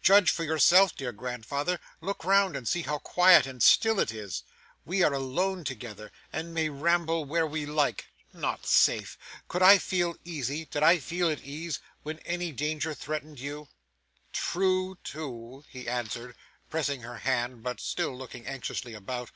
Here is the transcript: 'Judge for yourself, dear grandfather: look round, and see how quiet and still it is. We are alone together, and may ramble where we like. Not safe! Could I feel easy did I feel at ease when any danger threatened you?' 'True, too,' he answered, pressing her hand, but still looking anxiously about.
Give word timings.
'Judge 0.00 0.30
for 0.30 0.44
yourself, 0.44 0.96
dear 0.96 1.12
grandfather: 1.12 1.78
look 2.00 2.24
round, 2.24 2.56
and 2.56 2.66
see 2.66 2.80
how 2.80 2.96
quiet 2.96 3.44
and 3.46 3.62
still 3.62 4.00
it 4.00 4.10
is. 4.14 4.42
We 4.86 5.02
are 5.02 5.12
alone 5.12 5.62
together, 5.62 6.10
and 6.32 6.54
may 6.54 6.70
ramble 6.70 7.26
where 7.26 7.46
we 7.46 7.66
like. 7.66 8.06
Not 8.32 8.64
safe! 8.64 9.18
Could 9.46 9.60
I 9.60 9.76
feel 9.76 10.16
easy 10.24 10.64
did 10.64 10.82
I 10.82 11.00
feel 11.00 11.28
at 11.28 11.42
ease 11.44 11.80
when 12.02 12.18
any 12.20 12.50
danger 12.50 12.94
threatened 12.94 13.38
you?' 13.40 13.68
'True, 14.32 14.96
too,' 15.04 15.66
he 15.68 15.86
answered, 15.86 16.34
pressing 16.70 17.02
her 17.02 17.18
hand, 17.18 17.62
but 17.62 17.78
still 17.78 18.16
looking 18.16 18.46
anxiously 18.46 18.94
about. 18.94 19.32